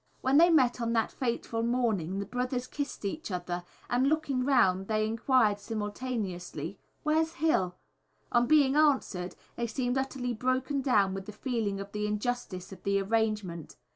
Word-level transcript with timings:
When 0.21 0.37
they 0.39 0.49
met 0.49 0.81
on 0.81 0.93
that 0.93 1.11
fatal 1.11 1.61
morning 1.61 2.17
the 2.17 2.25
brothers 2.25 2.65
kissed 2.65 3.05
each 3.05 3.29
other, 3.29 3.63
and, 3.87 4.09
looking 4.09 4.43
round, 4.43 4.87
they 4.87 5.05
enquired 5.05 5.59
simultaneously, 5.59 6.79
"where's 7.03 7.33
Hill?" 7.33 7.75
On 8.31 8.47
being 8.47 8.75
answered, 8.75 9.35
they 9.57 9.67
seemed 9.67 9.99
utterly 9.99 10.33
broken 10.33 10.81
down 10.81 11.13
with 11.13 11.27
the 11.27 11.31
feeling 11.31 11.79
of 11.79 11.91
the 11.91 12.07
injustice 12.07 12.71
of 12.71 12.81
the 12.81 12.99
arrangement. 12.99 13.75